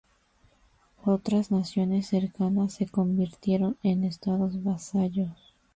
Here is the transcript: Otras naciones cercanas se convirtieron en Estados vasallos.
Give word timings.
Otras 1.05 1.51
naciones 1.51 2.07
cercanas 2.07 2.73
se 2.73 2.87
convirtieron 2.87 3.77
en 3.83 4.03
Estados 4.03 4.63
vasallos. 4.63 5.37